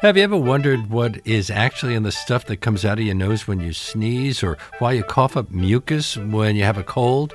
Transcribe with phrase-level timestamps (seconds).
[0.00, 3.14] Have you ever wondered what is actually in the stuff that comes out of your
[3.14, 7.34] nose when you sneeze or why you cough up mucus when you have a cold?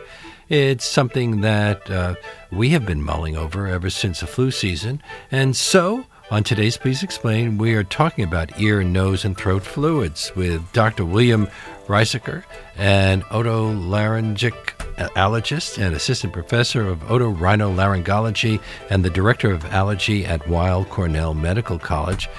[0.50, 2.16] It's something that uh,
[2.52, 5.00] we have been mulling over ever since the flu season.
[5.30, 10.36] And so, on today's Please Explain, we are talking about ear, nose, and throat fluids
[10.36, 11.06] with Dr.
[11.06, 11.48] William
[11.86, 12.46] Reisacher,
[12.78, 20.86] an otolaryngologist allergist and assistant professor of otorhinolaryngology and the director of allergy at Weill
[20.86, 22.30] Cornell Medical College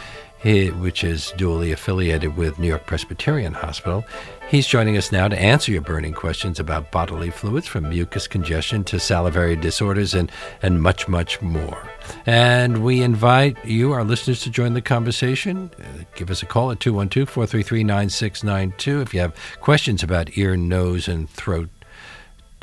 [0.45, 4.05] which is dually affiliated with New York Presbyterian Hospital.
[4.49, 8.85] He's joining us now to answer your burning questions about bodily fluids from mucus congestion
[8.85, 10.31] to salivary disorders and,
[10.63, 11.91] and much, much more.
[12.27, 15.73] And we invite you, our listeners, to join the conversation.
[15.81, 20.57] Uh, give us a call at 212 433 9692 if you have questions about ear,
[20.57, 21.69] nose, and throat.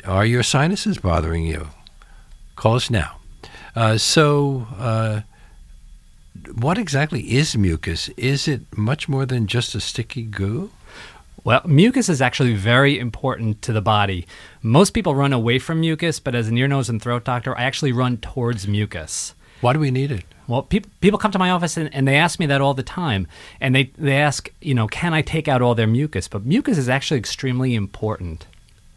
[0.06, 1.68] Are your sinuses bothering you?
[2.56, 3.18] Call us now.
[3.76, 5.22] Uh, so, uh,
[6.56, 8.10] what exactly is mucus?
[8.18, 10.72] Is it much more than just a sticky goo?
[11.44, 14.26] Well, mucus is actually very important to the body.
[14.62, 17.64] Most people run away from mucus, but as an ear, nose, and throat doctor, I
[17.64, 19.36] actually run towards mucus.
[19.60, 20.24] Why do we need it?
[20.48, 22.84] Well, pe- people come to my office and, and, they ask me that all the
[22.84, 23.28] time.
[23.62, 26.28] And they, they ask, you know, can I take out all their mucus?
[26.28, 28.46] But mucus is actually extremely important.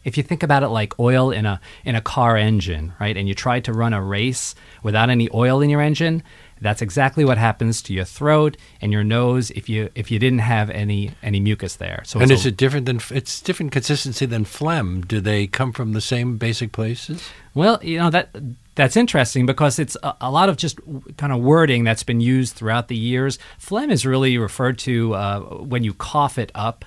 [0.05, 3.17] If you think about it like oil in a, in a car engine, right?
[3.17, 6.23] And you try to run a race without any oil in your engine,
[6.61, 10.41] that's exactly what happens to your throat and your nose if you if you didn't
[10.41, 12.03] have any any mucus there.
[12.05, 15.03] So and is a, it different than it's different consistency than phlegm?
[15.03, 17.29] Do they come from the same basic places?
[17.55, 18.35] Well, you know that
[18.75, 20.79] that's interesting because it's a, a, lot of just
[21.17, 23.39] kind of wording that's been used throughout the years.
[23.59, 26.85] Phlegm is really referred to uh, when you cough it up.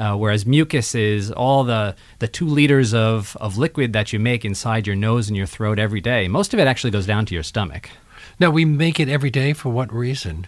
[0.00, 4.46] Uh, whereas mucus is all the, the two liters of, of liquid that you make
[4.46, 6.26] inside your nose and your throat every day.
[6.26, 7.90] Most of it actually goes down to your stomach.
[8.38, 10.46] Now, we make it every day for what reason?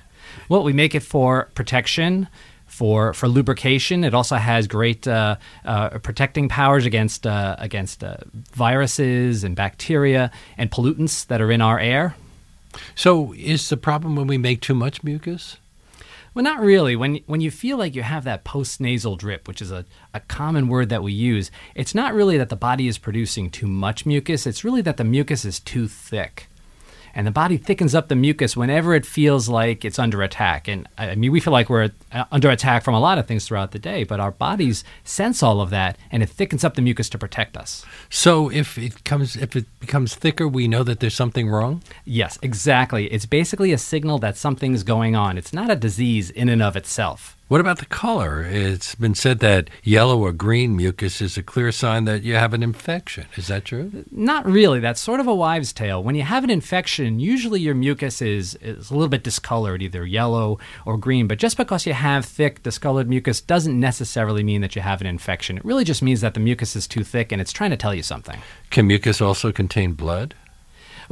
[0.49, 2.29] Well, we make it for protection,
[2.65, 4.03] for for lubrication.
[4.05, 8.17] It also has great uh, uh, protecting powers against uh, against uh,
[8.53, 12.17] viruses and bacteria and pollutants that are in our air.
[12.95, 15.59] So, is the problem when we make too much mucus?
[16.35, 16.97] Well, not really.
[16.97, 19.85] When when you feel like you have that postnasal drip, which is a,
[20.15, 23.67] a common word that we use, it's not really that the body is producing too
[23.67, 24.47] much mucus.
[24.47, 26.49] It's really that the mucus is too thick
[27.15, 30.69] and the body thickens up the mucus whenever it feels like it's under attack.
[30.69, 33.47] And I mean, we feel like we're uh, under attack from a lot of things
[33.47, 36.83] throughout the day, but our bodies sense all of that, and it thickens up the
[36.83, 37.85] mucus to protect us.
[38.11, 41.83] So if it comes, if it becomes thicker, we know that there's something wrong.
[42.05, 43.07] Yes, exactly.
[43.13, 45.39] It's basically a signal that something's going on.
[45.39, 47.37] It's not a disease in and of itself.
[47.53, 48.41] What about the color?
[48.43, 52.55] It's been said that yellow or green mucus is a clear sign that you have
[52.55, 53.27] an infection.
[53.37, 54.07] Is that true?
[54.11, 54.81] Not really.
[54.81, 56.03] That's sort of a wives' tale.
[56.03, 60.07] When you have an infection, usually your mucus is, is a little bit discolored, either
[60.07, 61.27] yellow or green.
[61.27, 65.07] But just because you have thick, discolored mucus doesn't necessarily mean that you have an
[65.07, 65.59] infection.
[65.59, 67.95] It really just means that the mucus is too thick and it's trying to tell
[67.95, 68.41] you something.
[68.71, 70.35] Can mucus also contain blood?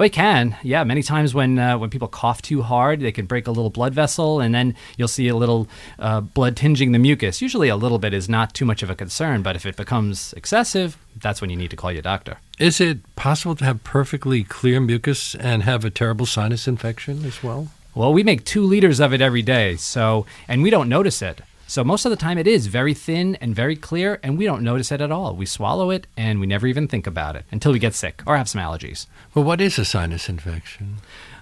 [0.00, 0.56] Well, it can.
[0.62, 3.69] Yeah, many times when uh, when people cough too hard, they can break a little
[3.69, 5.69] blood vessel, and then you'll see a little
[5.99, 7.43] uh, blood tinging the mucus.
[7.43, 10.33] Usually, a little bit is not too much of a concern, but if it becomes
[10.39, 12.39] excessive, that's when you need to call your doctor.
[12.59, 17.43] Is it possible to have perfectly clear mucus and have a terrible sinus infection as
[17.43, 17.69] well?
[17.94, 21.43] Well, we make two liters of it every day, so and we don't notice it.
[21.70, 24.64] So most of the time it is very thin and very clear, and we don't
[24.64, 25.36] notice it at all.
[25.36, 28.36] We swallow it and we never even think about it until we get sick or
[28.36, 29.06] have some allergies.
[29.34, 30.97] Well, what is a sinus infection?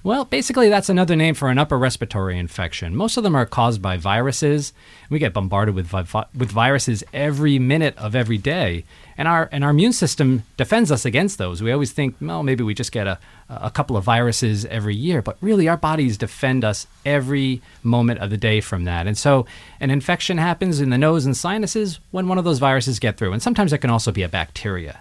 [0.09, 2.97] Well, basically, that's another name for an upper respiratory infection.
[2.97, 4.73] Most of them are caused by viruses.
[5.11, 8.85] We get bombarded with, vi- with viruses every minute of every day,
[9.19, 11.63] and our and our immune system defends us against those.
[11.63, 13.19] We always think, well, maybe we just get a
[13.51, 18.31] a couple of viruses every year, but really our bodies defend us every moment of
[18.31, 19.07] the day from that.
[19.07, 19.45] And so,
[19.79, 23.35] an infection happens in the nose and sinuses when one of those viruses get through,
[23.35, 25.01] and sometimes it can also be a bacteria.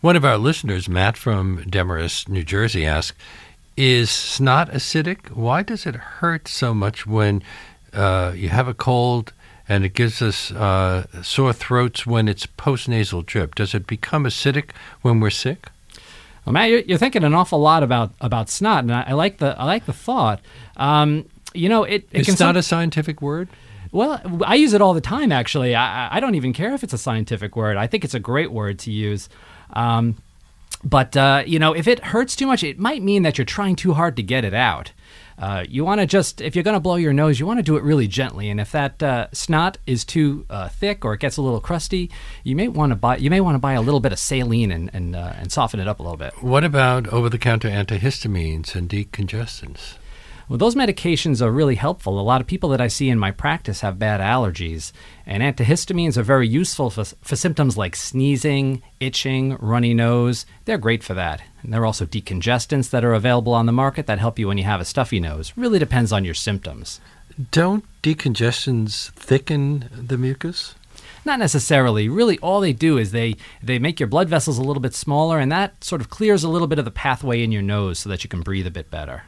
[0.00, 3.14] One of our listeners, Matt from Demarest, New Jersey, asked
[3.78, 5.30] is snot acidic?
[5.30, 7.44] Why does it hurt so much when
[7.92, 9.32] uh, you have a cold
[9.68, 13.54] and it gives us uh, sore throats when it's postnasal drip?
[13.54, 14.70] Does it become acidic
[15.02, 15.68] when we're sick?
[16.44, 19.38] Well, Matt, you're, you're thinking an awful lot about, about snot, and I, I like
[19.38, 20.40] the I like the thought.
[20.76, 23.48] Um, you know, it, it it's not some, a scientific word.
[23.92, 25.30] Well, I use it all the time.
[25.30, 27.76] Actually, I, I don't even care if it's a scientific word.
[27.76, 29.28] I think it's a great word to use.
[29.72, 30.16] Um,
[30.84, 33.76] but uh, you know, if it hurts too much, it might mean that you're trying
[33.76, 34.92] too hard to get it out.
[35.38, 37.62] Uh, you want to just, if you're going to blow your nose, you want to
[37.62, 38.50] do it really gently.
[38.50, 42.10] And if that uh, snot is too uh, thick or it gets a little crusty,
[42.42, 44.72] you may want to buy you may want to buy a little bit of saline
[44.72, 46.42] and and, uh, and soften it up a little bit.
[46.42, 49.94] What about over-the-counter antihistamines and decongestants?
[50.48, 52.18] Well, those medications are really helpful.
[52.18, 54.92] A lot of people that I see in my practice have bad allergies,
[55.26, 60.46] and antihistamines are very useful for, for symptoms like sneezing, itching, runny nose.
[60.64, 61.42] They're great for that.
[61.62, 64.56] And there are also decongestants that are available on the market that help you when
[64.56, 65.52] you have a stuffy nose.
[65.54, 66.98] Really depends on your symptoms.
[67.50, 70.74] Don't decongestants thicken the mucus?
[71.26, 72.08] Not necessarily.
[72.08, 75.38] Really, all they do is they, they make your blood vessels a little bit smaller,
[75.38, 78.08] and that sort of clears a little bit of the pathway in your nose so
[78.08, 79.24] that you can breathe a bit better.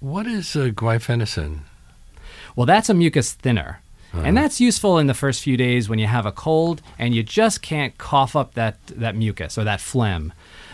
[0.00, 1.60] What is uh, guaifenesin?
[2.54, 3.80] Well, that's a mucus thinner.
[4.14, 7.22] And that's useful in the first few days when you have a cold and you
[7.22, 10.32] just can't cough up that, that mucus or that phlegm.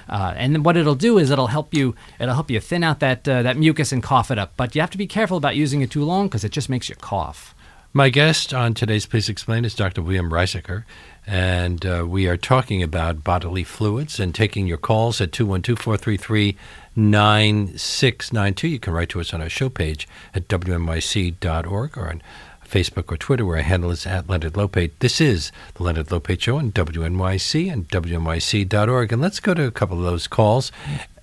[0.09, 3.01] Uh, and then what it'll do is it'll help you it'll help you thin out
[3.01, 4.53] that uh, that mucus and cough it up.
[4.57, 6.89] But you have to be careful about using it too long because it just makes
[6.89, 7.55] you cough.
[7.95, 10.01] My guest on today's Please Explain is Dr.
[10.01, 10.85] William Reisacher,
[11.27, 16.57] and uh, we are talking about bodily fluids and taking your calls at 212 433
[16.97, 18.69] 9692.
[18.69, 22.23] You can write to us on our show page at WNYC.org or on
[22.67, 24.93] Facebook or Twitter, where our handle is at Leonard Lopate.
[25.01, 29.13] This is the Leonard Lopate Show on WNYC and WNYC.org.
[29.13, 30.73] And let's go to a couple of those calls.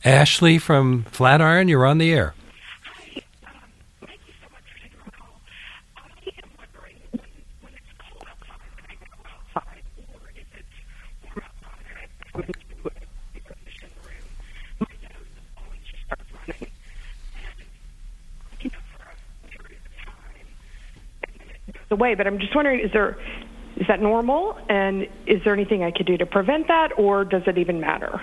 [0.05, 2.35] Ashley from Flatiron, you're on the air.
[21.89, 22.15] The way.
[22.15, 23.17] But I'm just wondering, is there
[23.75, 27.43] is that normal, and is there anything I could do to prevent that, or does
[27.47, 28.21] it even matter?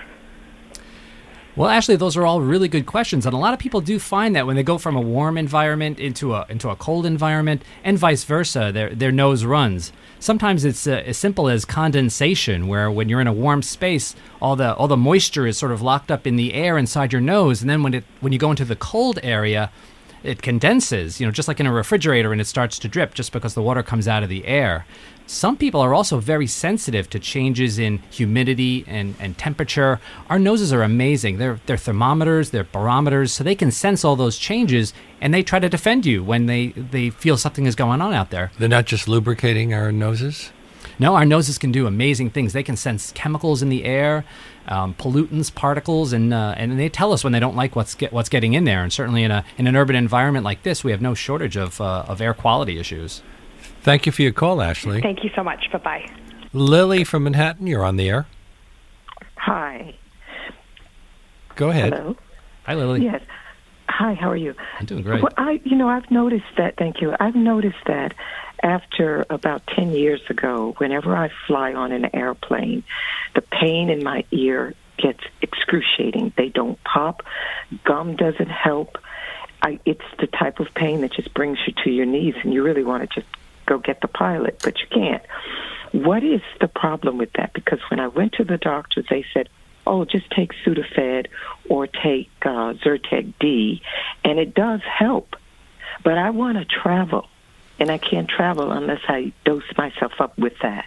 [1.55, 4.35] Well, actually, those are all really good questions, and a lot of people do find
[4.35, 7.97] that when they go from a warm environment into a into a cold environment, and
[7.97, 9.91] vice versa, their their nose runs.
[10.19, 14.55] Sometimes it's uh, as simple as condensation, where when you're in a warm space, all
[14.55, 17.61] the all the moisture is sort of locked up in the air inside your nose,
[17.61, 19.71] and then when it when you go into the cold area,
[20.27, 23.31] it condenses, you know, just like in a refrigerator, and it starts to drip just
[23.31, 24.85] because the water comes out of the air.
[25.25, 29.99] Some people are also very sensitive to changes in humidity and, and temperature.
[30.29, 31.37] Our noses are amazing.
[31.37, 35.59] They're, they're thermometers, they're barometers, so they can sense all those changes and they try
[35.59, 38.51] to defend you when they, they feel something is going on out there.
[38.57, 40.51] They're not just lubricating our noses?
[40.99, 42.53] No, our noses can do amazing things.
[42.53, 44.25] They can sense chemicals in the air,
[44.67, 48.11] um, pollutants, particles, and uh, and they tell us when they don't like what's get,
[48.11, 48.83] what's getting in there.
[48.83, 51.79] And certainly in a in an urban environment like this, we have no shortage of
[51.81, 53.21] uh, of air quality issues.
[53.81, 55.01] Thank you for your call, Ashley.
[55.01, 55.71] Thank you so much.
[55.71, 56.11] Bye bye.
[56.53, 58.27] Lily from Manhattan, you're on the air.
[59.35, 59.95] Hi.
[61.55, 61.93] Go ahead.
[61.93, 62.15] Hello.
[62.65, 63.03] Hi, Lily.
[63.03, 63.21] Yes.
[63.89, 64.13] Hi.
[64.13, 64.53] How are you?
[64.79, 65.21] I'm doing great.
[65.23, 66.75] Well, I, you know, I've noticed that.
[66.77, 67.15] Thank you.
[67.19, 68.13] I've noticed that
[68.63, 72.83] after about ten years ago, whenever I fly on an airplane,
[73.35, 76.33] the pain in my ear gets excruciating.
[76.37, 77.21] They don't pop.
[77.83, 78.97] Gum doesn't help.
[79.61, 82.63] I, it's the type of pain that just brings you to your knees, and you
[82.63, 83.33] really want to just
[83.65, 85.23] go get the pilot, but you can't.
[85.91, 87.53] What is the problem with that?
[87.53, 89.49] Because when I went to the doctors, they said,
[89.85, 91.27] "Oh, just take Sudafed
[91.69, 93.81] or take uh, Zyrtec D,"
[94.23, 95.35] and it does help.
[96.03, 97.27] But I want to travel,
[97.79, 100.85] and I can't travel unless I dose myself up with that.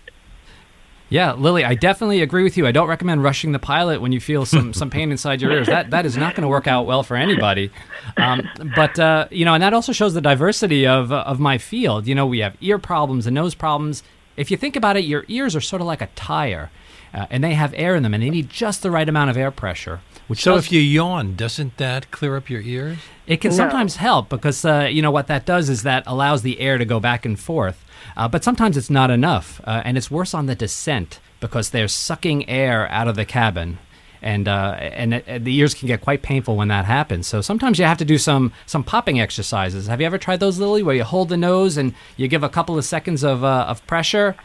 [1.11, 2.69] Yeah, Lily, I definitely agree with you.
[2.69, 5.67] I don't recommend rushing the pilot when you feel some, some pain inside your ears.
[5.67, 7.73] That that is not going to work out well for anybody.
[8.17, 12.07] Um, but uh, you know, and that also shows the diversity of of my field.
[12.07, 14.05] You know, we have ear problems and nose problems.
[14.37, 16.71] If you think about it, your ears are sort of like a tire,
[17.13, 19.37] uh, and they have air in them, and they need just the right amount of
[19.37, 20.01] air pressure.
[20.31, 22.99] Which So does- if you yawn, doesn't that clear up your ears?
[23.27, 23.57] It can No.
[23.57, 26.85] sometimes help because uh, you know what that does is that allows the air to
[26.85, 27.85] go back and forth.
[28.17, 31.89] Uh, but sometimes it's not enough, uh, and it's worse on the descent because they're
[31.89, 33.79] sucking air out of the cabin,
[34.23, 37.27] and uh, and it, and the ears can get quite painful when that happens.
[37.27, 39.87] So sometimes you have to do some some popping exercises.
[39.89, 42.49] Have you ever tried those, Lily, where you hold the nose and you give a
[42.49, 44.37] couple of seconds of uh, of pressure?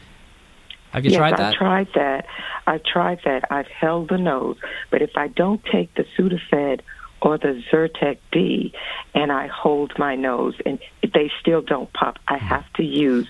[0.92, 1.40] Have you yes, tried that?
[1.40, 2.26] I've tried that.
[2.66, 3.44] I've tried that.
[3.50, 4.56] I've held the nose,
[4.90, 6.80] but if I don't take the Sudafed
[7.22, 8.72] or the Zyrtec D,
[9.14, 13.26] and I hold my nose, and they still don't pop, I have to use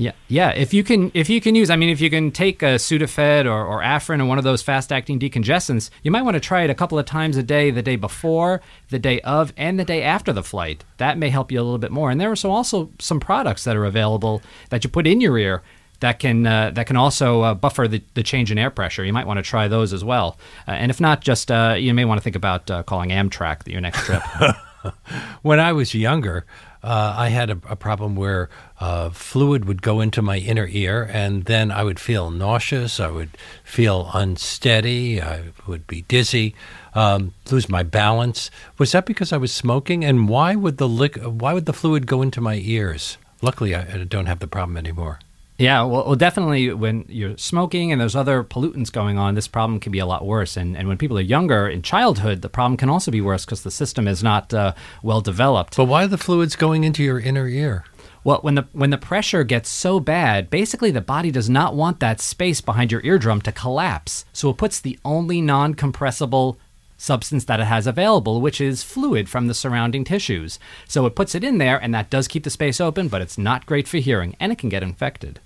[0.00, 0.48] Yeah, yeah.
[0.52, 3.44] If you can, if you can use, I mean, if you can take a Sudafed
[3.44, 6.70] or, or Afrin or one of those fast-acting decongestants, you might want to try it
[6.70, 10.02] a couple of times a day, the day before, the day of, and the day
[10.02, 10.84] after the flight.
[10.96, 12.10] That may help you a little bit more.
[12.10, 14.40] And there are so also some products that are available
[14.70, 15.62] that you put in your ear
[16.00, 19.04] that can uh, that can also uh, buffer the, the change in air pressure.
[19.04, 20.38] You might want to try those as well.
[20.66, 23.68] Uh, and if not, just uh, you may want to think about uh, calling Amtrak
[23.68, 24.22] your next trip.
[25.42, 26.44] when I was younger,
[26.82, 31.08] uh, I had a, a problem where uh, fluid would go into my inner ear,
[31.12, 32.98] and then I would feel nauseous.
[32.98, 33.30] I would
[33.64, 35.20] feel unsteady.
[35.20, 36.54] I would be dizzy,
[36.94, 38.50] um, lose my balance.
[38.78, 40.04] Was that because I was smoking?
[40.04, 43.18] And why would the lick, Why would the fluid go into my ears?
[43.42, 45.18] Luckily, I, I don't have the problem anymore.
[45.60, 49.78] Yeah, well, well, definitely when you're smoking and there's other pollutants going on, this problem
[49.78, 50.56] can be a lot worse.
[50.56, 53.62] And, and when people are younger, in childhood, the problem can also be worse because
[53.62, 55.76] the system is not uh, well developed.
[55.76, 57.84] But why are the fluids going into your inner ear?
[58.24, 62.00] Well, when the when the pressure gets so bad, basically the body does not want
[62.00, 64.24] that space behind your eardrum to collapse.
[64.32, 66.58] So it puts the only non-compressible
[66.96, 70.58] substance that it has available, which is fluid from the surrounding tissues.
[70.88, 73.36] So it puts it in there, and that does keep the space open, but it's
[73.36, 75.38] not great for hearing, and it can get infected.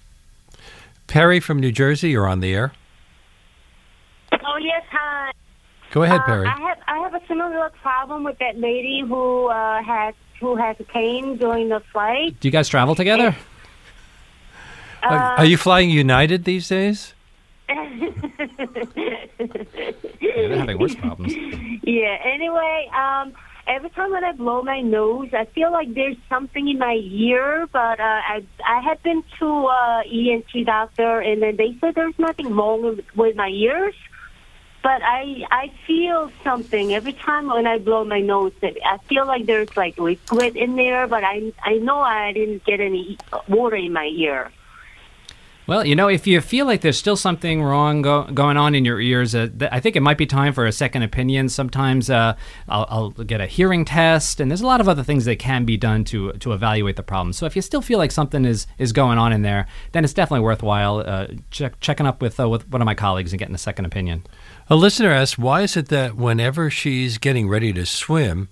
[1.07, 2.73] Perry from New Jersey, you're on the air.
[4.33, 5.31] Oh yes, hi.
[5.93, 6.47] Go ahead, Uh, Perry.
[6.47, 10.77] I have I have a similar problem with that lady who uh, has who has
[10.81, 12.39] a pain during the flight.
[12.41, 13.37] Do you guys travel together?
[15.03, 17.15] are, are you flying United these days?
[20.21, 21.33] Yeah, they're having worse problems.
[21.85, 22.17] Yeah.
[22.25, 23.33] Anyway, um,
[23.67, 27.67] every time when I blow my nose, I feel like there's something in my ear.
[27.73, 32.19] But uh, I I had been to uh, ENT doctor, and then they said there's
[32.19, 33.95] nothing wrong with, with my ears.
[34.83, 38.53] But I I feel something every time when I blow my nose.
[38.63, 42.81] I feel like there's like liquid in there, but I I know I didn't get
[42.81, 43.19] any
[43.49, 44.53] water in my ear.
[45.67, 48.85] Well, you know, if you feel like there's still something wrong go- going on in
[48.85, 51.49] your ears, uh, th- I think it might be time for a second opinion.
[51.49, 52.37] Sometimes uh,
[52.69, 55.65] I'll, I'll get a hearing test, and there's a lot of other things that can
[55.65, 57.33] be done to to evaluate the problem.
[57.33, 60.13] So if you still feel like something is is going on in there, then it's
[60.13, 63.55] definitely worthwhile uh, check, checking up with uh, with one of my colleagues and getting
[63.55, 64.23] a second opinion.
[64.69, 68.51] A listener asks, why is it that whenever she's getting ready to swim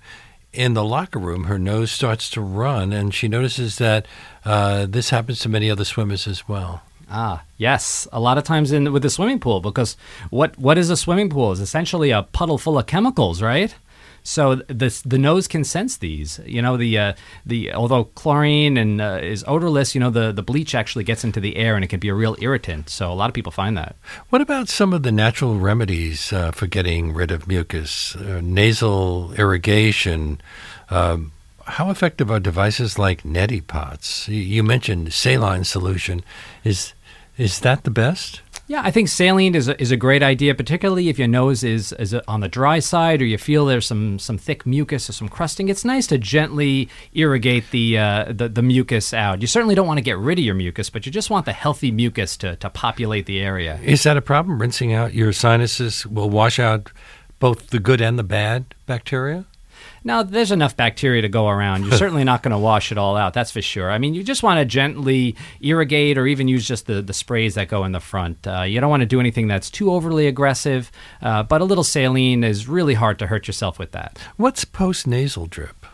[0.54, 4.06] in the locker room, her nose starts to run, and she notices that
[4.46, 6.82] uh, this happens to many other swimmers as well?
[7.14, 8.08] Ah, yes.
[8.10, 9.98] A lot of times in with the swimming pool, because
[10.30, 11.52] what what is a swimming pool?
[11.52, 13.74] Is essentially a puddle full of chemicals, right?
[14.22, 16.40] So the the nose can sense these.
[16.46, 17.12] You know the uh,
[17.44, 21.38] the although chlorine and uh, is odorless, you know the the bleach actually gets into
[21.38, 22.88] the air and it can be a real irritant.
[22.88, 23.94] So a lot of people find that.
[24.30, 28.16] What about some of the natural remedies uh, for getting rid of mucus?
[28.16, 30.40] Uh, nasal irrigation.
[30.88, 31.32] Um,
[31.64, 34.28] how effective are devices like neti pots?
[34.28, 36.22] You, you mentioned saline solution.
[36.64, 36.94] Is
[37.36, 38.42] is that the best?
[38.68, 41.92] Yeah, I think saline is a, is a great idea, particularly if your nose is
[41.94, 45.28] is on the dry side or you feel there's some some thick mucus or some
[45.28, 45.68] crusting.
[45.68, 49.40] It's nice to gently irrigate the uh, the, the mucus out.
[49.40, 51.52] You certainly don't want to get rid of your mucus, but you just want the
[51.52, 53.78] healthy mucus to, to populate the area.
[53.82, 54.60] Is that a problem?
[54.60, 56.92] Rinsing out your sinuses will wash out
[57.40, 59.44] both the good and the bad bacteria?
[60.04, 61.84] Now, there's enough bacteria to go around.
[61.84, 63.90] You're certainly not going to wash it all out, that's for sure.
[63.90, 67.54] I mean, you just want to gently irrigate or even use just the, the sprays
[67.54, 68.46] that go in the front.
[68.46, 70.90] Uh, you don't want to do anything that's too overly aggressive,
[71.22, 74.18] uh, but a little saline is really hard to hurt yourself with that.
[74.36, 75.86] What's post nasal drip?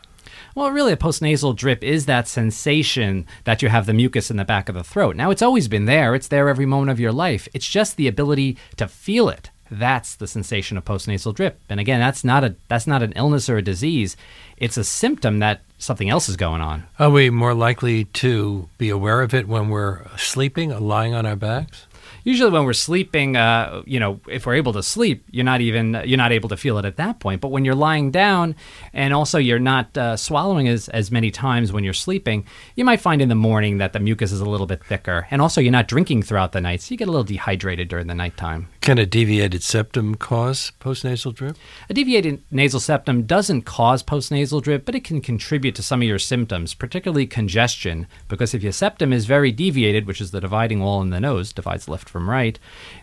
[0.59, 4.45] Well, really, a postnasal drip is that sensation that you have the mucus in the
[4.45, 5.15] back of the throat.
[5.15, 7.47] Now, it's always been there, it's there every moment of your life.
[7.55, 9.51] It's just the ability to feel it.
[9.71, 11.61] That's the sensation of postnasal drip.
[11.69, 14.17] And again, that's not a that's not an illness or a disease.
[14.57, 16.85] It's a symptom that something else is going on.
[16.99, 21.27] Are we more likely to be aware of it when we're sleeping, or lying on
[21.27, 21.87] our backs?
[22.29, 26.03] Usually, when we're sleeping, uh, you know, if we're able to sleep, you're not even
[26.05, 27.41] you're not able to feel it at that point.
[27.41, 28.55] But when you're lying down,
[28.93, 32.45] and also you're not uh, swallowing as as many times when you're sleeping,
[32.77, 35.41] you might find in the morning that the mucus is a little bit thicker, and
[35.41, 38.15] also you're not drinking throughout the night, so you get a little dehydrated during the
[38.15, 38.69] nighttime.
[38.83, 41.57] Can a deviated septum cause postnasal drip?
[41.91, 46.09] A deviated nasal septum doesn't cause postnasal drip, but it can contribute to some of
[46.09, 50.81] your symptoms, particularly congestion, because if your septum is very deviated, which is the dividing
[50.81, 52.59] wall in the nose, divides left from right,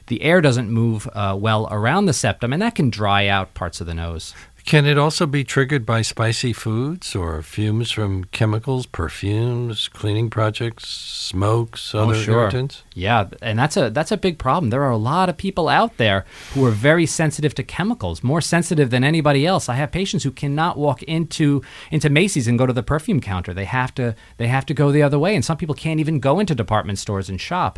[0.08, 3.80] the air doesn't move uh, well around the septum, and that can dry out parts
[3.80, 4.34] of the nose.
[4.66, 10.88] Can it also be triggered by spicy foods or fumes from chemicals, perfumes, cleaning projects,
[10.88, 12.82] smokes, other irritants?
[12.96, 14.72] Yeah, and that's a that's a big problem.
[14.72, 18.42] There are a lot of people out there who are very sensitive to chemicals, more
[18.42, 19.70] sensitive than anybody else.
[19.70, 23.54] I have patients who cannot walk into into Macy's and go to the perfume counter.
[23.54, 26.20] They have to they have to go the other way, and some people can't even
[26.20, 27.78] go into department stores and shop.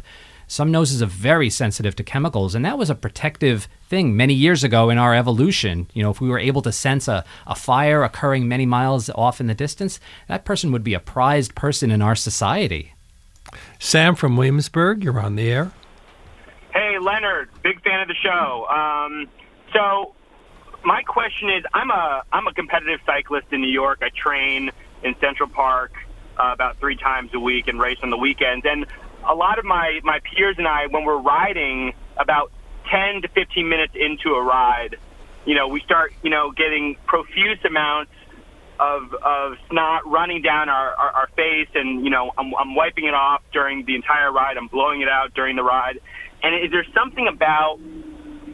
[0.50, 4.64] Some noses are very sensitive to chemicals, and that was a protective thing many years
[4.64, 5.90] ago in our evolution.
[5.94, 9.42] You know, if we were able to sense a, a fire occurring many miles off
[9.42, 10.00] in the distance,
[10.30, 12.94] that person would be a prized person in our society.
[13.78, 15.72] Sam from Williamsburg, you're on the air.
[16.74, 18.68] Hey, Leonard, big fan of the show.
[18.68, 19.28] Um,
[19.74, 20.14] so,
[20.86, 24.00] my question is, I'm a I'm a competitive cyclist in New York.
[24.02, 24.72] I train
[25.04, 25.92] in Central Park
[26.38, 28.66] uh, about three times a week and race on the weekends.
[28.66, 28.86] And
[29.28, 32.52] a lot of my my peers and I, when we're riding, about
[32.90, 34.96] 10 to 15 minutes into a ride,
[35.46, 38.12] you know, we start you know getting profuse amounts
[38.80, 43.06] of of snot running down our, our, our face, and you know, I'm, I'm wiping
[43.06, 44.58] it off during the entire ride.
[44.58, 46.00] I'm blowing it out during the ride.
[46.44, 47.80] And is there something about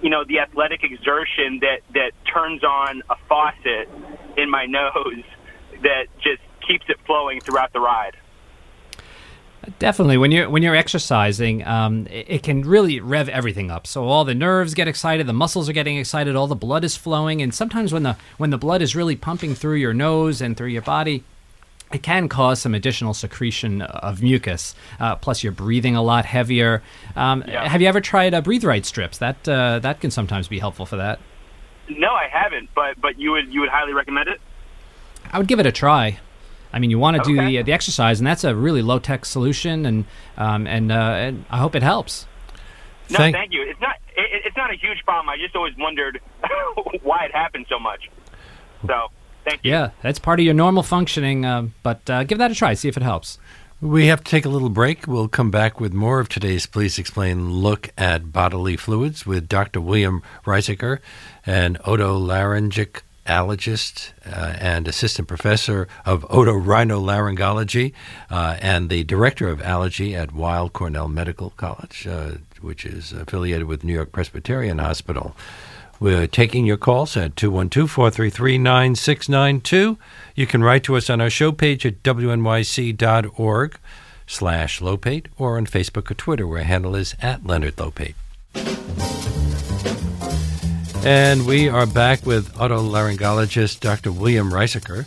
[0.02, 3.90] you know the athletic exertion that that turns on a faucet
[4.38, 5.24] in my nose
[5.84, 8.16] that just keeps it flowing throughout the ride?
[9.80, 13.88] Definitely, when you're when you're exercising, um, it, it, can really rev everything up.
[13.88, 16.98] So all the nerves get excited, the muscles are getting excited, all the blood is
[16.98, 20.58] flowing, and sometimes when the when the blood is really pumping through your nose and
[20.58, 21.24] through your body,
[21.94, 24.76] it can cause some additional secretion of mucus.
[25.00, 26.82] Uh, plus, you're breathing a lot heavier.
[27.16, 27.68] Um, yeah.
[27.68, 29.20] Have you ever tried uh, breathe right strips?
[29.20, 31.20] That uh, that can sometimes be helpful for that.
[31.90, 32.70] No, I haven't.
[32.76, 34.42] But but you would you would highly recommend it?
[35.32, 36.20] I would give it a try.
[36.74, 37.32] I mean, you want to okay.
[37.32, 40.06] do the the exercise, and that's a really low tech solution, and
[40.38, 42.26] um, and, uh, and I hope it helps.
[43.12, 43.62] No, thank, thank you.
[43.62, 45.30] It's not it, it's not a huge problem.
[45.30, 46.20] I just always wondered
[47.04, 48.10] why it happened so much.
[48.88, 49.08] So,
[49.46, 49.72] thank you.
[49.72, 52.74] Yeah, that's part of your normal functioning, uh, but uh, give that a try.
[52.74, 53.38] See if it helps.
[53.80, 55.08] We have to take a little break.
[55.08, 59.82] We'll come back with more of today's Please Explain look at bodily fluids with Dr.
[59.82, 61.00] William Reisacher,
[61.46, 67.94] an otolaryngic allergist uh, and assistant professor of otorhinolaryngology
[68.30, 73.68] uh, and the director of allergy at Weill Cornell Medical College, uh, which is affiliated
[73.68, 75.36] with New York Presbyterian Hospital.
[76.00, 79.98] We're taking your calls at 212 433 9692.
[80.36, 83.78] You can write to us on our show page at wnyc.org
[84.28, 88.16] slash Lopate or on Facebook or Twitter, where our handle is at Leonard Lopate.
[91.06, 94.10] And we are back with otolaryngologist Dr.
[94.10, 95.06] William Reisacher,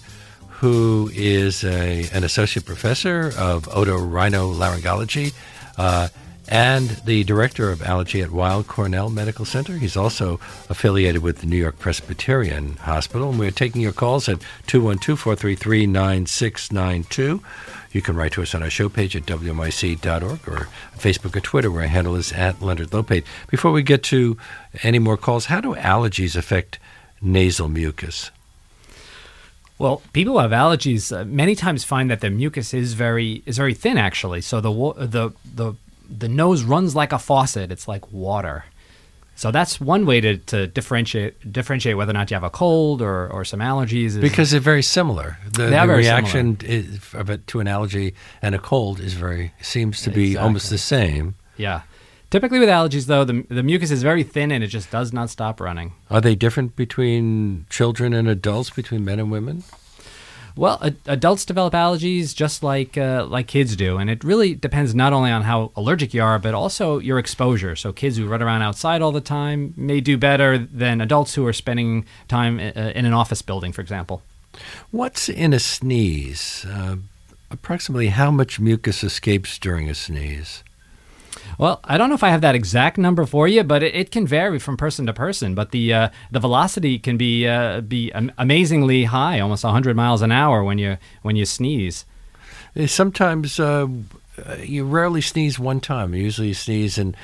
[0.61, 5.33] who is a, an associate professor of otorhinolaryngology
[5.79, 6.09] uh,
[6.49, 9.79] and the director of allergy at Weill Cornell Medical Center.
[9.79, 10.39] He's also
[10.69, 13.31] affiliated with the New York Presbyterian Hospital.
[13.31, 17.41] And we're taking your calls at 212 433 9692.
[17.97, 21.71] You can write to us on our show page at WNYC.org or Facebook or Twitter,
[21.71, 23.25] where our handle is at Leonard Lopate.
[23.49, 24.37] Before we get to
[24.83, 26.79] any more calls, how do allergies affect
[27.23, 28.31] nasal mucus?
[29.79, 33.57] Well, people who have allergies uh, many times find that their mucus is very is
[33.57, 33.97] very thin.
[33.97, 34.73] Actually, so the
[35.07, 35.75] the the
[36.07, 37.73] the nose runs like a faucet.
[37.73, 38.67] It's like water.
[39.37, 43.03] So that's one way to, to differentiate differentiate whether or not you have a cold
[43.03, 44.19] or, or some allergies.
[44.19, 45.39] because they're very similar.
[45.45, 50.01] The, the reaction is, of it to an allergy and a cold is very seems
[50.03, 50.45] to be exactly.
[50.45, 51.35] almost the same.
[51.59, 51.83] Yeah.
[52.31, 55.31] Typically with allergies, though, the, the mucus is very thin and it just does not
[55.31, 55.93] stop running.
[56.11, 59.63] Are they different between children and adults, between men and women?
[60.57, 65.13] Well, adults develop allergies just like uh, like kids do, and it really depends not
[65.13, 67.77] only on how allergic you are, but also your exposure.
[67.77, 71.47] So, kids who run around outside all the time may do better than adults who
[71.47, 74.23] are spending time uh, in an office building, for example.
[74.91, 76.65] What's in a sneeze?
[76.67, 76.97] Uh,
[77.51, 80.65] approximately how much mucus escapes during a sneeze?
[81.59, 84.11] Well, I don't know if I have that exact number for you, but it, it
[84.11, 85.55] can vary from person to person.
[85.55, 90.33] But the uh, the velocity can be uh, be amazingly high, almost 100 miles an
[90.33, 92.05] hour when you when you sneeze.
[92.87, 93.87] Sometimes uh,
[94.63, 96.15] you rarely sneeze one time.
[96.15, 97.17] Usually you sneeze and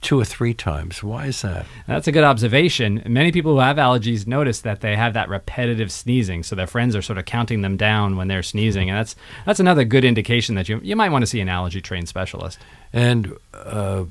[0.00, 1.02] two or three times.
[1.02, 1.66] Why is that?
[1.86, 3.02] That's a good observation.
[3.06, 6.94] Many people who have allergies notice that they have that repetitive sneezing, so their friends
[6.94, 10.54] are sort of counting them down when they're sneezing, and that's that's another good indication
[10.54, 12.58] that you you might want to see an allergy trained specialist.
[12.92, 14.04] And uh,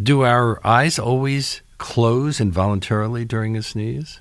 [0.00, 4.20] do our eyes always close involuntarily during a sneeze?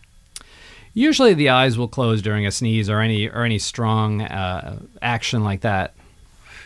[0.94, 5.44] Usually, the eyes will close during a sneeze or any or any strong uh, action
[5.44, 5.94] like that.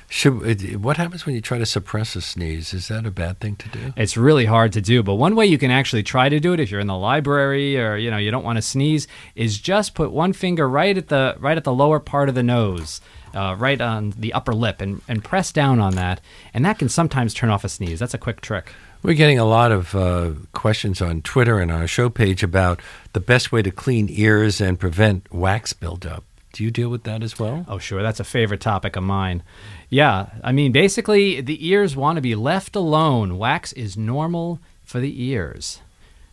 [0.07, 2.73] Should, what happens when you try to suppress a sneeze?
[2.73, 3.93] Is that a bad thing to do?
[3.97, 6.59] It's really hard to do, but one way you can actually try to do it
[6.59, 9.95] if you're in the library or you know you don't want to sneeze is just
[9.95, 13.01] put one finger right at the right at the lower part of the nose.
[13.33, 16.21] Uh, right on the upper lip and, and press down on that,
[16.53, 17.99] and that can sometimes turn off a sneeze.
[17.99, 18.71] That's a quick trick.
[19.03, 22.79] We're getting a lot of uh, questions on Twitter and on our show page about
[23.11, 26.23] the best way to clean ears and prevent wax buildup.
[26.55, 27.65] Do you deal with that as well?
[27.67, 28.01] Oh, sure.
[28.01, 29.43] That's a favorite topic of mine.
[29.89, 30.27] Yeah.
[30.41, 33.37] I mean, basically, the ears want to be left alone.
[33.37, 35.81] Wax is normal for the ears.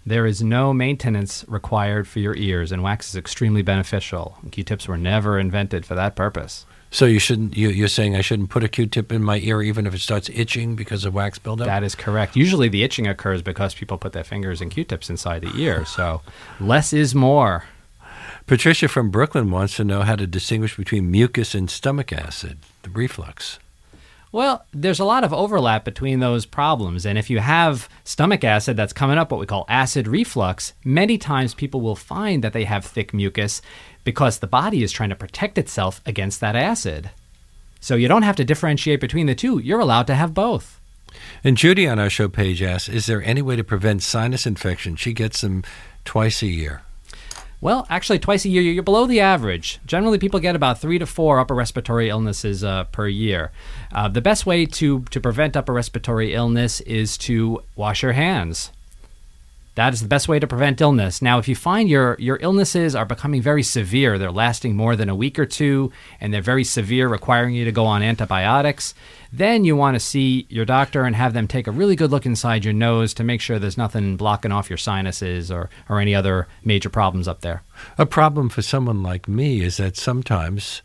[0.06, 4.38] There is no maintenance required for your ears, and wax is extremely beneficial.
[4.52, 6.66] Q-tips were never invented for that purpose.
[6.92, 7.56] So you shouldn't.
[7.56, 10.30] You, you're saying I shouldn't put a Q-tip in my ear even if it starts
[10.32, 11.66] itching because of wax buildup.
[11.66, 12.36] That is correct.
[12.36, 15.84] Usually, the itching occurs because people put their fingers and Q-tips inside the ear.
[15.84, 16.20] So,
[16.60, 17.64] less is more.
[18.46, 22.90] Patricia from Brooklyn wants to know how to distinguish between mucus and stomach acid, the
[22.90, 23.58] reflux.
[24.32, 27.04] Well, there's a lot of overlap between those problems.
[27.04, 31.18] And if you have stomach acid that's coming up, what we call acid reflux, many
[31.18, 33.60] times people will find that they have thick mucus
[34.04, 37.10] because the body is trying to protect itself against that acid.
[37.78, 39.58] So you don't have to differentiate between the two.
[39.58, 40.80] You're allowed to have both.
[41.44, 44.96] And Judy on our show page asks Is there any way to prevent sinus infection?
[44.96, 45.62] She gets them
[46.06, 46.82] twice a year.
[47.62, 49.78] Well, actually, twice a year, you're below the average.
[49.86, 53.52] Generally, people get about three to four upper respiratory illnesses uh, per year.
[53.92, 58.72] Uh, the best way to, to prevent upper respiratory illness is to wash your hands.
[59.74, 61.22] That is the best way to prevent illness.
[61.22, 65.08] Now, if you find your, your illnesses are becoming very severe, they're lasting more than
[65.08, 68.92] a week or two, and they're very severe, requiring you to go on antibiotics,
[69.32, 72.26] then you want to see your doctor and have them take a really good look
[72.26, 76.14] inside your nose to make sure there's nothing blocking off your sinuses or, or any
[76.14, 77.62] other major problems up there.
[77.96, 80.82] A problem for someone like me is that sometimes,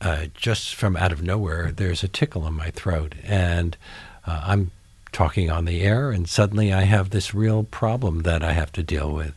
[0.00, 3.76] uh, just from out of nowhere, there's a tickle in my throat, and
[4.24, 4.70] uh, I'm
[5.12, 8.82] talking on the air, and suddenly I have this real problem that I have to
[8.82, 9.34] deal with.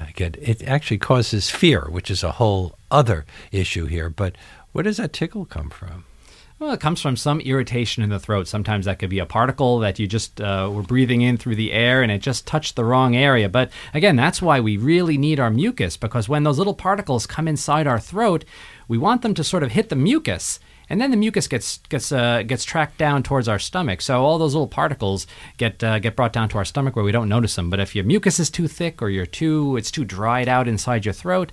[0.00, 4.08] Again, it actually causes fear, which is a whole other issue here.
[4.08, 4.36] But
[4.72, 6.04] where does that tickle come from?
[6.58, 8.48] Well, it comes from some irritation in the throat.
[8.48, 11.72] Sometimes that could be a particle that you just uh, were breathing in through the
[11.72, 13.48] air and it just touched the wrong area.
[13.48, 17.46] But again, that's why we really need our mucus because when those little particles come
[17.46, 18.44] inside our throat,
[18.88, 20.58] we want them to sort of hit the mucus
[20.90, 24.00] and then the mucus gets gets uh, gets tracked down towards our stomach.
[24.00, 27.12] So all those little particles get uh, get brought down to our stomach where we
[27.12, 27.70] don't notice them.
[27.70, 31.04] But if your mucus is too thick or you're too it's too dried out inside
[31.04, 31.52] your throat,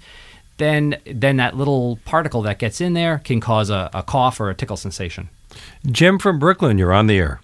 [0.58, 4.50] then then that little particle that gets in there can cause a, a cough or
[4.50, 5.30] a tickle sensation.
[5.86, 7.42] Jim from Brooklyn, you're on the air.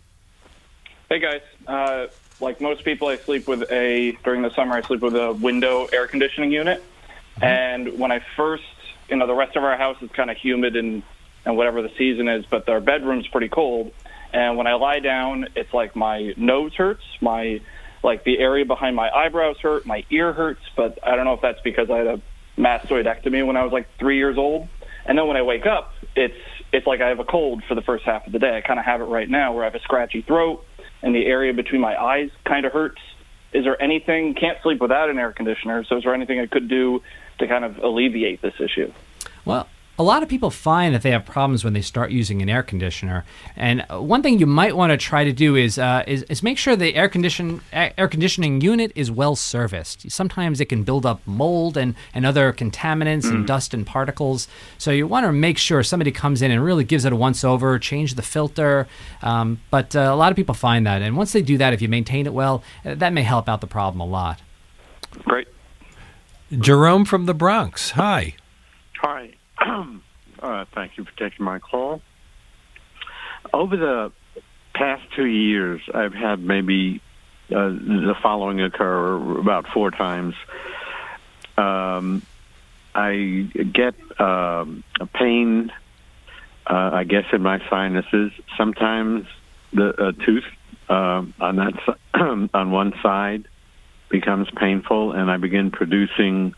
[1.10, 2.08] Hey guys, uh,
[2.40, 4.76] like most people, I sleep with a during the summer.
[4.76, 7.44] I sleep with a window air conditioning unit, mm-hmm.
[7.44, 8.64] and when I first,
[9.10, 11.04] you know, the rest of our house is kind of humid and
[11.46, 13.92] and whatever the season is, but our bedroom's pretty cold.
[14.34, 17.62] And when I lie down, it's like my nose hurts, my
[18.04, 21.42] like the area behind my eyebrows hurt, my ear hurts, but I don't know if
[21.42, 22.22] that's because I had a
[22.58, 24.68] mastoidectomy when I was like three years old.
[25.06, 26.38] And then when I wake up, it's
[26.72, 28.56] it's like I have a cold for the first half of the day.
[28.56, 30.66] I kind of have it right now, where I have a scratchy throat,
[31.02, 33.02] and the area between my eyes kind of hurts.
[33.54, 34.36] Is there anything?
[34.36, 35.84] Can't sleep without an air conditioner.
[35.84, 37.02] So is there anything I could do
[37.40, 38.94] to kind of alleviate this issue?
[39.44, 39.68] Well,
[40.02, 42.64] a lot of people find that they have problems when they start using an air
[42.64, 43.24] conditioner.
[43.56, 46.58] And one thing you might want to try to do is, uh, is, is make
[46.58, 50.10] sure the air condition air conditioning unit is well serviced.
[50.10, 53.36] Sometimes it can build up mold and, and other contaminants mm.
[53.36, 54.48] and dust and particles.
[54.80, 57.44] So you want to make sure somebody comes in and really gives it a once
[57.44, 58.88] over, change the filter.
[59.22, 61.82] Um, but uh, a lot of people find that, and once they do that, if
[61.82, 64.42] you maintain it well, uh, that may help out the problem a lot.
[65.26, 65.48] Great.
[66.52, 67.92] Jerome from the Bronx.
[67.92, 68.34] Hi.
[69.04, 69.36] Hi.
[69.62, 72.02] Uh, thank you for taking my call.
[73.54, 74.12] Over the
[74.74, 77.02] past two years, I've had maybe
[77.50, 80.36] uh, the following occur about four times.
[81.58, 82.22] Um,
[82.94, 85.72] I get um, a pain,
[86.66, 88.32] uh, I guess, in my sinuses.
[88.58, 89.26] Sometimes
[89.74, 90.46] the uh, tooth
[90.90, 91.74] uh, on that
[92.54, 93.48] on one side
[94.10, 96.54] becomes painful, and I begin producing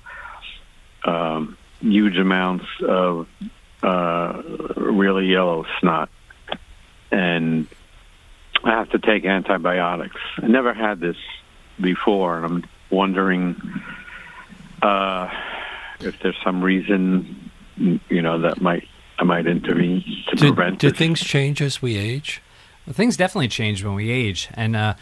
[1.06, 3.28] um, huge amounts of
[3.82, 4.42] uh,
[4.78, 6.10] really yellow snot,
[7.12, 7.68] and
[8.64, 10.16] I have to take antibiotics.
[10.38, 11.18] I never had this
[11.80, 13.56] before, and I'm wondering
[14.82, 15.30] uh,
[16.00, 18.88] if there's some reason, you know, that might
[19.20, 20.80] I might intervene to do, prevent.
[20.80, 20.98] Do this.
[20.98, 22.42] things change as we age?
[22.86, 24.96] Well, things definitely change when we age, and uh,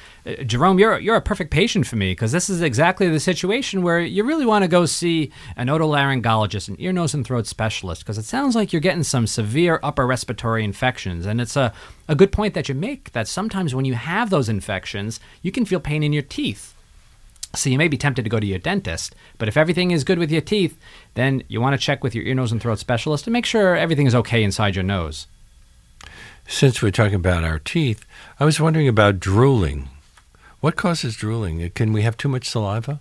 [0.45, 3.99] Jerome, you're you're a perfect patient for me because this is exactly the situation where
[3.99, 8.19] you really want to go see an otolaryngologist, an ear, nose, and throat specialist, because
[8.19, 11.73] it sounds like you're getting some severe upper respiratory infections, and it's a
[12.07, 15.65] a good point that you make that sometimes when you have those infections, you can
[15.65, 16.75] feel pain in your teeth.
[17.55, 20.19] So you may be tempted to go to your dentist, but if everything is good
[20.19, 20.77] with your teeth,
[21.15, 23.75] then you want to check with your ear, nose, and throat specialist to make sure
[23.75, 25.25] everything is okay inside your nose
[26.51, 28.05] since we're talking about our teeth,
[28.39, 29.87] I was wondering about drooling.
[30.59, 31.67] What causes drooling?
[31.71, 32.99] Can we have too much saliva?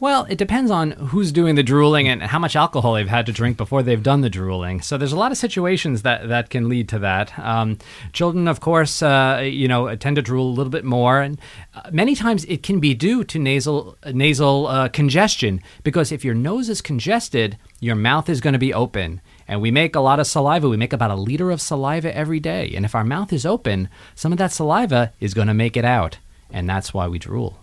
[0.00, 3.32] Well, it depends on who's doing the drooling and how much alcohol they've had to
[3.32, 4.80] drink before they've done the drooling.
[4.80, 7.36] So there's a lot of situations that, that can lead to that.
[7.36, 7.78] Um,
[8.12, 11.40] children, of course, uh, you know, tend to drool a little bit more, and
[11.74, 16.34] uh, many times it can be due to nasal nasal uh, congestion because if your
[16.34, 19.20] nose is congested, your mouth is going to be open.
[19.48, 20.68] And we make a lot of saliva.
[20.68, 22.72] We make about a liter of saliva every day.
[22.76, 25.86] And if our mouth is open, some of that saliva is going to make it
[25.86, 26.18] out.
[26.50, 27.58] And that's why we drool.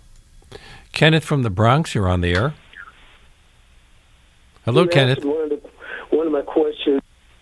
[0.96, 2.54] Kenneth from the Bronx, you're on the air.
[4.64, 5.26] Hello, You Kenneth.
[5.26, 5.62] One of, the,
[6.10, 7.02] one of my questions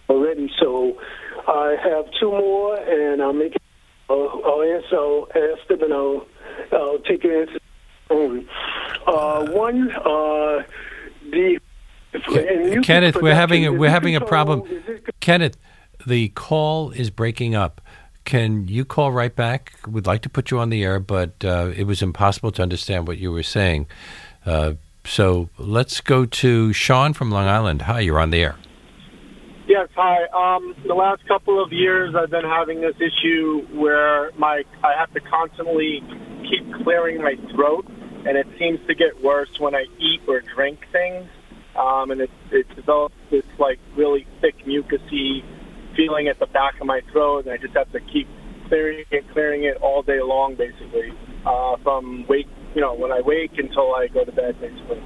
[0.09, 0.99] already, so
[1.47, 3.55] I have two more, and I'll make.
[4.09, 4.95] I'll, I'll answer.
[4.97, 6.25] I'll ask them, and I'll,
[6.73, 7.59] I'll take your answer.
[8.09, 10.63] Uh, one, uh,
[11.31, 11.59] the.
[12.13, 14.63] music Kenneth, we're having a, we're having a problem.
[14.67, 15.57] it Kenneth,
[16.07, 17.81] the call is breaking up.
[18.25, 19.73] Can you call right back?
[19.87, 23.07] We'd like to put you on the air, but uh, it was impossible to understand
[23.07, 23.87] what you were saying.
[24.45, 24.73] Uh,
[25.05, 27.83] so let's go to Sean from Long Island.
[27.83, 28.55] Hi, you're on the air.
[29.67, 30.23] Yes, hi.
[30.33, 35.11] Um, the last couple of years, I've been having this issue where my I have
[35.13, 36.03] to constantly
[36.49, 37.87] keep clearing my throat,
[38.25, 41.29] and it seems to get worse when I eat or drink things.
[41.77, 45.43] Um, and it it develops this like really thick mucusy
[45.95, 48.27] feeling at the back of my throat, and I just have to keep
[48.67, 51.11] clearing it, clearing it all day long, basically,
[51.45, 55.01] uh, from wake you know when I wake until I go to bed, basically.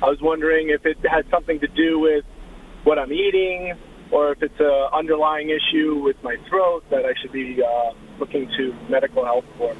[0.00, 2.24] I was wondering if it had something to do with
[2.84, 3.74] what I'm eating,
[4.10, 8.48] or if it's a underlying issue with my throat that I should be uh, looking
[8.56, 9.74] to medical help for.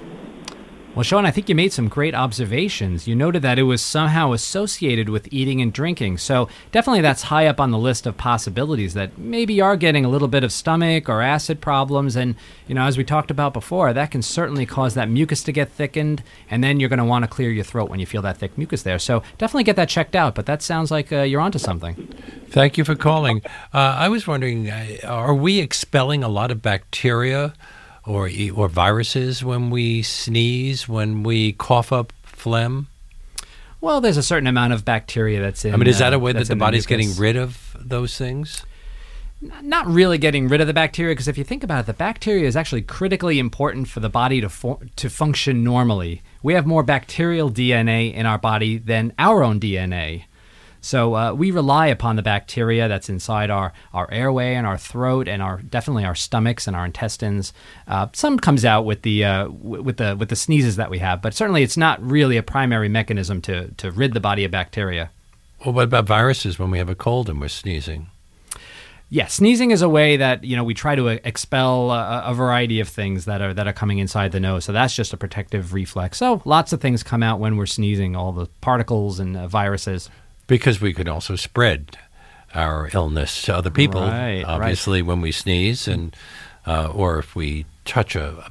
[0.99, 3.07] Well, Sean, I think you made some great observations.
[3.07, 6.19] You noted that it was somehow associated with eating and drinking.
[6.19, 10.09] So, definitely that's high up on the list of possibilities that maybe are getting a
[10.09, 12.17] little bit of stomach or acid problems.
[12.17, 12.35] And,
[12.67, 15.71] you know, as we talked about before, that can certainly cause that mucus to get
[15.71, 16.25] thickened.
[16.51, 18.59] And then you're going to want to clear your throat when you feel that thick
[18.59, 18.99] mucus there.
[18.99, 20.35] So, definitely get that checked out.
[20.35, 21.95] But that sounds like uh, you're onto something.
[22.49, 23.43] Thank you for calling.
[23.73, 27.55] Uh, I was wondering, uh, are we expelling a lot of bacteria
[28.09, 32.89] or or viruses when we sneeze, when we cough up phlegm?
[33.81, 35.73] Well, there's a certain amount of bacteria that's in.
[35.73, 38.65] I mean, is that uh, a way that the body's getting rid of those things?
[39.41, 42.47] not really getting rid of the bacteria because if you think about it, the bacteria
[42.47, 46.23] is actually critically important for the body to for, to function normally.
[46.43, 50.25] We have more bacterial DNA in our body than our own DNA.
[50.89, 55.29] So uh, we rely upon the bacteria that's inside our, our airway and our throat
[55.29, 57.53] and our definitely our stomachs and our intestines.
[57.87, 60.99] Uh, some comes out with the uh, w- with the with the sneezes that we
[61.01, 64.51] have, but certainly it's not really a primary mechanism to to rid the body of
[64.51, 65.11] bacteria.
[65.63, 68.07] Well, what about viruses when we have a cold and we're sneezing?
[69.11, 72.33] Yeah, sneezing is a way that you know we try to uh, expel a, a
[72.33, 74.65] variety of things that are that are coming inside the nose.
[74.65, 76.17] So that's just a protective reflex.
[76.17, 80.09] So lots of things come out when we're sneezing, all the particles and uh, viruses.
[80.49, 81.97] Because we could also spread
[82.55, 84.45] our illness to other people, Right, right.
[84.45, 86.17] obviously, when we sneeze, and
[86.67, 88.51] uh, or if we touch a, a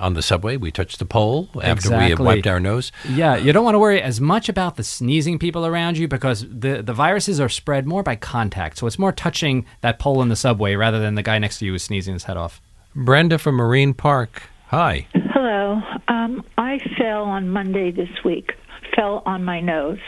[0.00, 2.92] on the subway, we touch the pole after we have wiped our nose.
[3.08, 6.46] Yeah, you don't want to worry as much about the sneezing people around you because
[6.48, 8.78] the the viruses are spread more by contact.
[8.78, 11.66] So it's more touching that pole in the subway rather than the guy next to
[11.66, 12.60] you who's sneezing his head off.
[12.94, 14.44] Brenda from Marine Park.
[14.68, 15.08] Hi.
[15.32, 15.82] Hello.
[16.06, 18.52] Um, I fell on Monday this week.
[18.94, 19.98] Fell on my nose,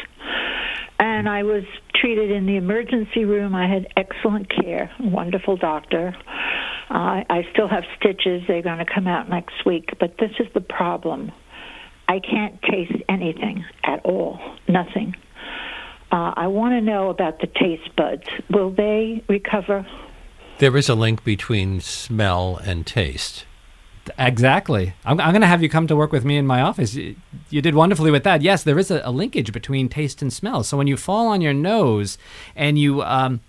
[1.01, 3.55] and I was treated in the emergency room.
[3.55, 6.15] I had excellent care, wonderful doctor.
[6.91, 8.43] Uh, I still have stitches.
[8.47, 9.95] They're going to come out next week.
[9.99, 11.33] But this is the problem.
[12.07, 14.39] I can't taste anything at all.
[14.69, 15.15] Nothing.
[16.13, 18.25] Uh, I want to know about the taste buds.
[18.51, 19.87] Will they recover?
[20.59, 23.47] There is a link between smell and taste.
[24.19, 24.95] Exactly.
[25.05, 26.95] I'm, I'm going to have you come to work with me in my office.
[26.95, 27.17] You,
[27.51, 28.43] you did wonderfully with that.
[28.43, 30.63] Yes, there is a, a linkage between taste and smell.
[30.63, 32.19] So when you fall on your nose
[32.57, 33.41] and you um,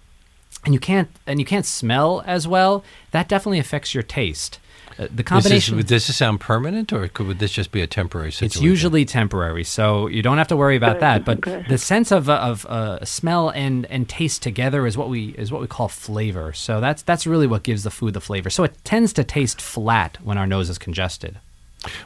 [0.66, 4.60] and you can't and you can't smell as well, that definitely affects your taste.
[5.00, 5.80] Uh, the combination.
[5.80, 8.60] Is this, does this sound permanent, or could would this just be a temporary situation?
[8.60, 11.24] It's usually temporary, so you don't have to worry about that.
[11.24, 11.66] But good.
[11.70, 15.62] the sense of of uh, smell and and taste together is what we is what
[15.62, 16.54] we call flavor.
[16.54, 18.50] So that's that's really what gives the food the flavor.
[18.50, 21.40] So it tends to taste flat when our nose is congested.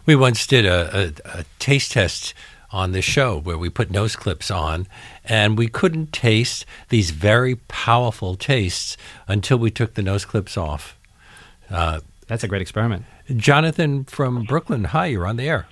[0.06, 2.34] We once did a, a, a taste test
[2.72, 4.88] on this show where we put nose clips on,
[5.28, 10.98] and we couldn't taste these very powerful tastes until we took the nose clips off.
[11.70, 13.06] Uh, That's a great experiment.
[13.36, 15.68] Jonathan from Brooklyn, hi, you're on the air.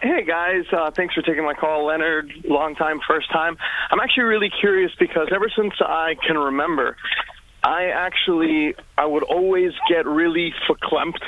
[0.00, 2.30] Hey guys, uh, thanks for taking my call, Leonard.
[2.44, 3.56] Long time, first time.
[3.90, 6.96] I'm actually really curious because ever since I can remember,
[7.64, 11.18] I actually I would always get really verklempt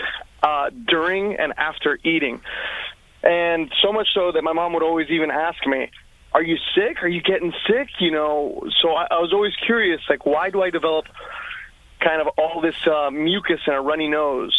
[0.44, 2.40] uh, during and after eating,
[3.24, 5.90] and so much so that my mom would always even ask me,
[6.32, 7.02] are you sick?
[7.02, 7.88] Are you getting sick?
[7.98, 11.06] You know, so I, I was always curious, like, why do I develop
[12.00, 14.54] kind of all this uh, mucus and a runny nose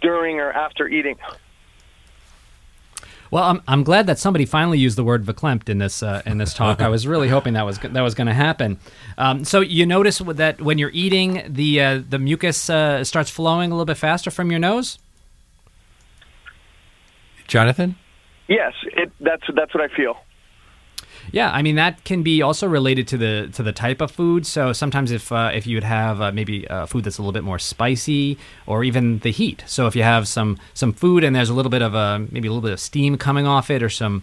[0.00, 1.16] during or after eating?
[3.30, 6.38] Well, I'm, I'm glad that somebody finally used the word verklempt in this uh, in
[6.38, 6.80] this talk.
[6.80, 8.78] I was really hoping that was that was going to happen.
[9.18, 13.72] Um, so you notice that when you're eating, the uh, the mucus uh, starts flowing
[13.72, 14.98] a little bit faster from your nose.
[17.48, 17.96] Jonathan?
[18.46, 20.23] Yes, it, that's that's what I feel.
[21.34, 24.46] Yeah, I mean that can be also related to the to the type of food.
[24.46, 27.32] So sometimes if uh, if you would have uh, maybe uh, food that's a little
[27.32, 29.64] bit more spicy, or even the heat.
[29.66, 32.46] So if you have some some food and there's a little bit of a maybe
[32.46, 34.22] a little bit of steam coming off it, or some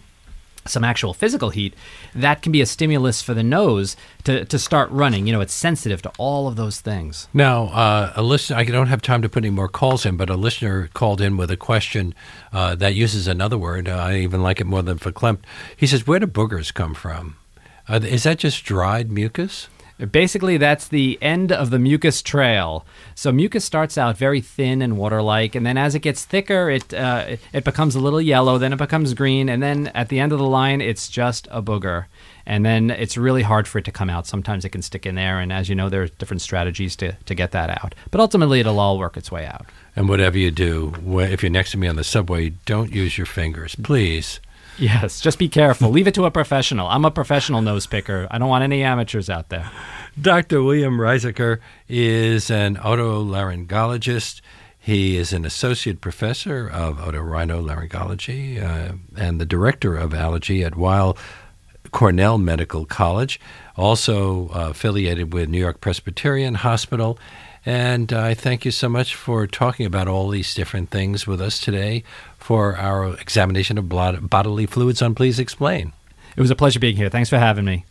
[0.66, 1.74] some actual physical heat,
[2.14, 5.26] that can be a stimulus for the nose to, to start running.
[5.26, 7.28] You know, it's sensitive to all of those things.
[7.34, 10.30] Now, uh, a listener, I don't have time to put any more calls in, but
[10.30, 12.14] a listener called in with a question
[12.52, 13.88] uh, that uses another word.
[13.88, 15.40] Uh, I even like it more than verklempt.
[15.76, 17.36] He says, Where do boogers come from?
[17.88, 19.68] Uh, is that just dried mucus?
[20.10, 22.84] Basically, that's the end of the mucus trail.
[23.14, 26.92] So mucus starts out very thin and water-like, and then as it gets thicker, it
[26.92, 28.58] uh, it becomes a little yellow.
[28.58, 31.62] Then it becomes green, and then at the end of the line, it's just a
[31.62, 32.06] booger.
[32.44, 34.26] And then it's really hard for it to come out.
[34.26, 37.12] Sometimes it can stick in there, and as you know, there are different strategies to
[37.12, 37.94] to get that out.
[38.10, 39.66] But ultimately, it'll all work its way out.
[39.94, 43.26] And whatever you do, if you're next to me on the subway, don't use your
[43.26, 44.40] fingers, please.
[44.78, 45.90] Yes, just be careful.
[45.90, 46.88] Leave it to a professional.
[46.88, 48.26] I'm a professional nose picker.
[48.30, 49.70] I don't want any amateurs out there.
[50.20, 50.62] Dr.
[50.62, 51.58] William Reisacher
[51.88, 54.40] is an otolaryngologist.
[54.78, 61.16] He is an associate professor of otorhinolaryngology uh, and the director of allergy at Weill
[61.92, 63.38] Cornell Medical College,
[63.76, 67.18] also uh, affiliated with New York Presbyterian Hospital.
[67.64, 71.60] And I thank you so much for talking about all these different things with us
[71.60, 72.02] today
[72.38, 75.92] for our examination of blood, bodily fluids on Please Explain.
[76.36, 77.08] It was a pleasure being here.
[77.08, 77.84] Thanks for having me.